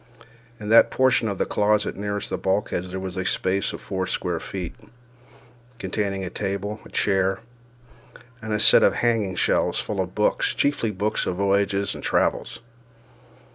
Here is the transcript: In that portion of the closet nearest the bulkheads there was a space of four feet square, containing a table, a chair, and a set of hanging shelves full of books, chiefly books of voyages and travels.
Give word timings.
In 0.59 0.69
that 0.69 0.89
portion 0.89 1.27
of 1.27 1.37
the 1.37 1.45
closet 1.45 1.95
nearest 1.95 2.31
the 2.31 2.37
bulkheads 2.39 2.89
there 2.89 2.99
was 2.99 3.17
a 3.17 3.23
space 3.23 3.71
of 3.71 3.83
four 3.83 4.07
feet 4.07 4.11
square, 4.73 4.89
containing 5.77 6.23
a 6.25 6.29
table, 6.31 6.79
a 6.83 6.89
chair, 6.89 7.39
and 8.41 8.51
a 8.51 8.59
set 8.59 8.81
of 8.81 8.95
hanging 8.95 9.35
shelves 9.35 9.77
full 9.79 10.01
of 10.01 10.15
books, 10.15 10.55
chiefly 10.55 10.89
books 10.89 11.27
of 11.27 11.35
voyages 11.35 11.93
and 11.93 12.03
travels. 12.03 12.61